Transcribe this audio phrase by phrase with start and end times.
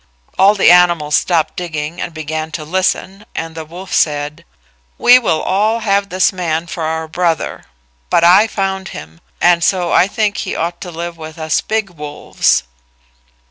[0.39, 4.45] All the animals stopped digging and began to listen, and the wolf said,
[4.97, 7.65] "We will all have this man for our brother;
[8.09, 11.91] but I found him, and so I think he ought to live with us big
[11.91, 12.63] wolves."